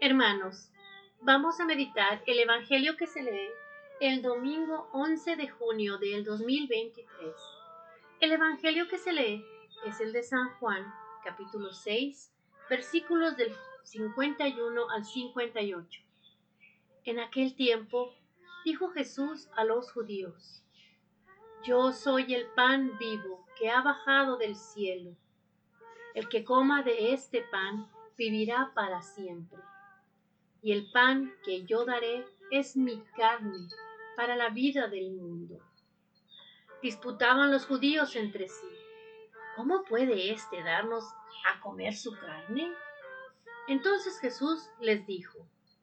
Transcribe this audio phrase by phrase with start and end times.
[0.00, 0.70] Hermanos,
[1.22, 3.50] vamos a meditar el Evangelio que se lee
[3.98, 7.34] el domingo 11 de junio del 2023.
[8.20, 9.44] El Evangelio que se lee
[9.84, 10.86] es el de San Juan,
[11.24, 12.32] capítulo 6,
[12.70, 16.00] versículos del 51 al 58.
[17.04, 18.14] En aquel tiempo
[18.64, 20.62] dijo Jesús a los judíos,
[21.64, 25.16] Yo soy el pan vivo que ha bajado del cielo.
[26.14, 29.58] El que coma de este pan vivirá para siempre
[30.62, 33.68] y el pan que yo daré es mi carne
[34.16, 35.60] para la vida del mundo.
[36.82, 38.66] Disputaban los judíos entre sí.
[39.56, 41.04] ¿Cómo puede éste darnos
[41.48, 42.72] a comer su carne?
[43.66, 45.38] Entonces Jesús les dijo,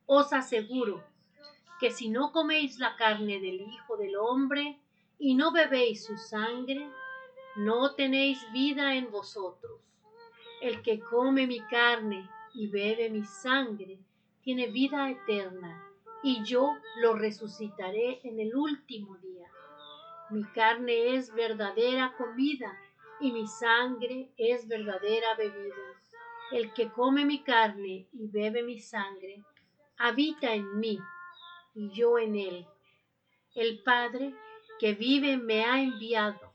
[0.05, 1.04] Os aseguro
[1.80, 4.80] que si no coméis la carne del Hijo del Hombre
[5.20, 6.90] y no bebéis su sangre,
[7.55, 9.82] no tenéis vida en vosotros.
[10.62, 13.99] El que come mi carne y bebe mi sangre,
[14.45, 15.84] tiene vida eterna,
[16.22, 19.48] y yo lo resucitaré en el último día.
[20.29, 22.79] Mi carne es verdadera comida,
[23.20, 25.76] y mi sangre es verdadera bebida.
[26.51, 29.43] El que come mi carne y bebe mi sangre,
[29.98, 30.99] habita en mí,
[31.73, 32.68] y yo en él.
[33.55, 34.35] El Padre
[34.79, 36.54] que vive me ha enviado,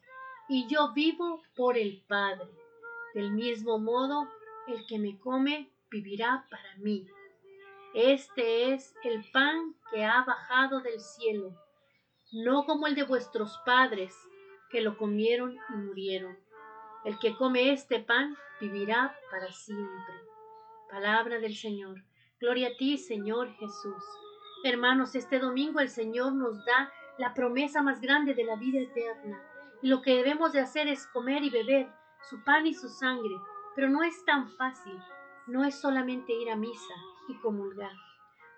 [0.48, 2.46] y yo vivo por el Padre.
[3.14, 4.28] Del mismo modo,
[4.68, 7.04] el que me come vivirá para mí.
[7.92, 11.56] Este es el pan que ha bajado del cielo,
[12.32, 14.16] no como el de vuestros padres,
[14.70, 16.38] que lo comieron y murieron.
[17.04, 20.14] El que come este pan vivirá para siempre.
[20.88, 22.04] Palabra del Señor.
[22.38, 24.04] Gloria a ti, Señor Jesús.
[24.62, 29.42] Hermanos, este domingo el Señor nos da la promesa más grande de la vida eterna.
[29.82, 31.90] Y lo que debemos de hacer es comer y beber
[32.28, 33.34] su pan y su sangre.
[33.74, 34.96] Pero no es tan fácil.
[35.48, 36.94] No es solamente ir a misa,
[37.38, 37.92] comulgar.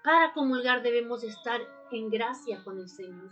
[0.04, 1.60] Para comulgar debemos estar
[1.92, 3.30] en gracia con el Señor.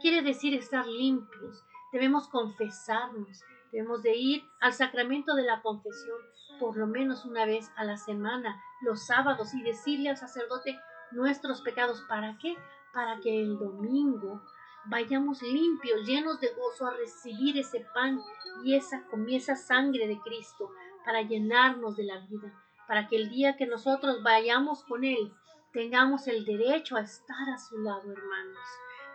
[0.00, 1.64] Quiere decir estar limpios.
[1.92, 3.42] Debemos confesarnos.
[3.70, 6.18] Debemos de ir al sacramento de la confesión
[6.58, 10.78] por lo menos una vez a la semana, los sábados, y decirle al sacerdote
[11.12, 12.02] nuestros pecados.
[12.08, 12.56] ¿Para qué?
[12.92, 14.42] Para que el domingo
[14.86, 18.20] vayamos limpios, llenos de gozo a recibir ese pan
[18.64, 20.70] y esa, esa sangre de Cristo
[21.04, 22.52] para llenarnos de la vida
[22.88, 25.32] para que el día que nosotros vayamos con Él
[25.72, 28.66] tengamos el derecho a estar a su lado, hermanos.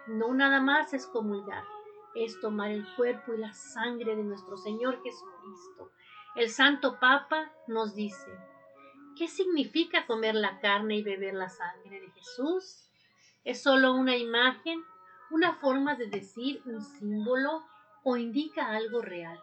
[0.07, 1.63] No nada más es comulgar,
[2.13, 5.91] es tomar el cuerpo y la sangre de nuestro Señor Jesucristo.
[6.35, 8.31] El Santo Papa nos dice,
[9.17, 12.87] ¿qué significa comer la carne y beber la sangre de Jesús?
[13.43, 14.83] ¿Es solo una imagen,
[15.31, 17.63] una forma de decir un símbolo
[18.03, 19.39] o indica algo real?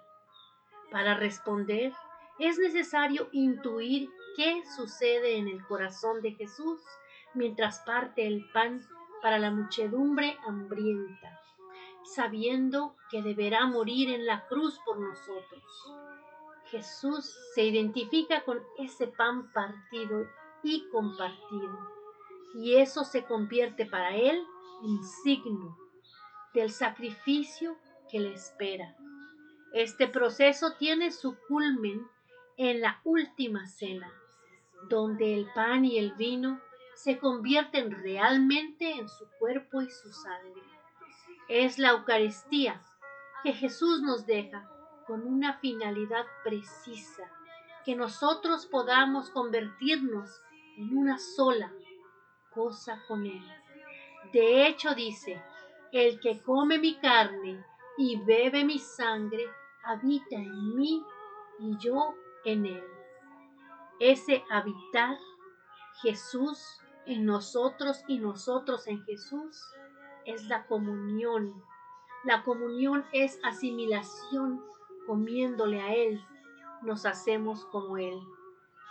[0.92, 1.92] Para responder,
[2.38, 6.80] es necesario intuir qué sucede en el corazón de Jesús
[7.34, 8.80] mientras parte el pan
[9.22, 11.40] para la muchedumbre hambrienta,
[12.04, 15.62] sabiendo que deberá morir en la cruz por nosotros.
[16.66, 20.26] Jesús se identifica con ese pan partido
[20.62, 21.78] y compartido,
[22.54, 24.42] y eso se convierte para él
[24.84, 25.76] en signo
[26.54, 27.76] del sacrificio
[28.10, 28.96] que le espera.
[29.72, 32.06] Este proceso tiene su culmen
[32.56, 34.12] en la última cena,
[34.88, 36.60] donde el pan y el vino
[36.94, 40.62] se convierten realmente en su cuerpo y su sangre.
[41.48, 42.82] Es la Eucaristía
[43.42, 44.68] que Jesús nos deja
[45.06, 47.28] con una finalidad precisa,
[47.84, 50.42] que nosotros podamos convertirnos
[50.76, 51.72] en una sola
[52.54, 53.42] cosa con Él.
[54.32, 55.42] De hecho dice,
[55.92, 57.64] el que come mi carne
[57.96, 59.46] y bebe mi sangre,
[59.82, 61.02] habita en mí
[61.58, 62.14] y yo
[62.44, 62.99] en Él.
[64.00, 65.18] Ese habitar
[66.00, 69.62] Jesús en nosotros y nosotros en Jesús
[70.24, 71.62] es la comunión.
[72.24, 74.64] La comunión es asimilación
[75.06, 76.24] comiéndole a Él.
[76.82, 78.18] Nos hacemos como Él.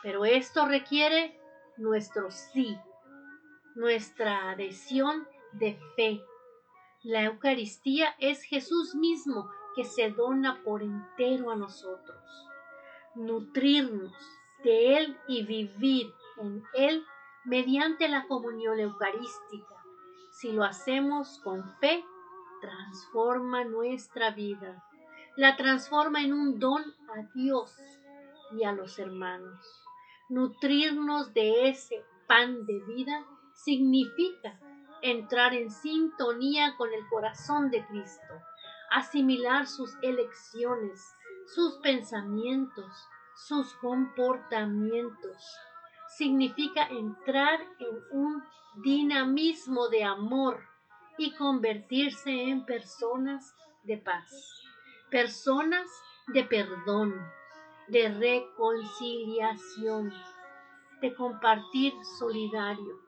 [0.04, 1.40] Pero esto requiere
[1.78, 2.78] nuestro sí,
[3.74, 6.22] nuestra adhesión de fe.
[7.02, 12.50] La Eucaristía es Jesús mismo que se dona por entero a nosotros
[13.16, 14.14] nutrirnos
[14.64, 17.06] de Él y vivir en Él
[17.46, 19.76] mediante la comunión eucarística.
[20.32, 22.04] Si lo hacemos con fe,
[22.62, 24.84] transforma nuestra vida,
[25.36, 27.76] la transforma en un don a Dios
[28.52, 29.60] y a los hermanos.
[30.30, 34.60] Nutrirnos de ese pan de vida significa
[35.02, 38.34] entrar en sintonía con el corazón de Cristo,
[38.92, 41.16] asimilar sus elecciones,
[41.48, 43.08] sus pensamientos,
[43.48, 45.42] sus comportamientos,
[46.08, 48.44] significa entrar en un
[48.84, 50.64] dinamismo de amor
[51.18, 54.30] y convertirse en personas de paz,
[55.10, 55.88] personas
[56.28, 57.16] de perdón,
[57.88, 60.14] de reconciliación,
[61.02, 63.00] de compartir solidario,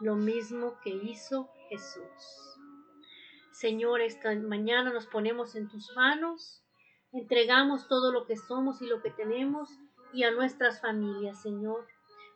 [0.00, 2.58] lo mismo que hizo Jesús.
[3.52, 6.63] Señor, esta mañana nos ponemos en tus manos,
[7.14, 9.70] entregamos todo lo que somos y lo que tenemos
[10.12, 11.86] y a nuestras familias, Señor,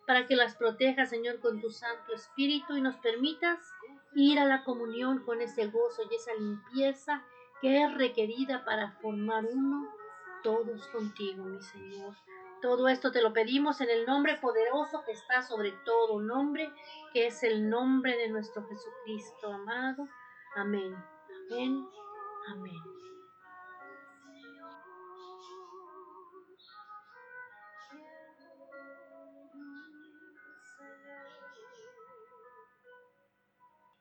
[0.06, 3.58] para que las protejas, Señor, con tu Santo Espíritu y nos permitas
[4.14, 7.22] ir a la comunión con ese gozo y esa limpieza
[7.60, 9.92] que es requerida para formar uno
[10.42, 12.14] todos contigo, mi Señor.
[12.62, 16.72] Todo esto te lo pedimos en el nombre poderoso que está sobre todo nombre,
[17.12, 20.08] que es el nombre de nuestro Jesucristo amado.
[20.56, 20.96] Amén,
[21.50, 21.86] amén,
[22.48, 23.07] amén.